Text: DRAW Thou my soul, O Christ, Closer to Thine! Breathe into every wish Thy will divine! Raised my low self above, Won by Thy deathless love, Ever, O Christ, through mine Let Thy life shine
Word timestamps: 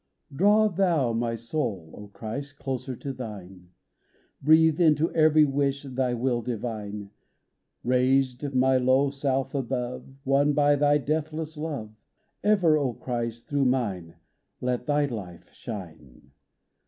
DRAW 0.35 0.67
Thou 0.69 1.13
my 1.13 1.35
soul, 1.35 1.93
O 1.95 2.07
Christ, 2.07 2.57
Closer 2.57 2.95
to 2.95 3.13
Thine! 3.13 3.69
Breathe 4.41 4.81
into 4.81 5.11
every 5.13 5.45
wish 5.45 5.83
Thy 5.83 6.15
will 6.15 6.41
divine! 6.41 7.11
Raised 7.83 8.51
my 8.55 8.77
low 8.77 9.11
self 9.11 9.53
above, 9.53 10.07
Won 10.25 10.53
by 10.53 10.75
Thy 10.75 10.97
deathless 10.97 11.55
love, 11.55 11.91
Ever, 12.43 12.79
O 12.79 12.93
Christ, 12.93 13.47
through 13.47 13.65
mine 13.65 14.15
Let 14.59 14.87
Thy 14.87 15.05
life 15.05 15.53
shine 15.53 16.31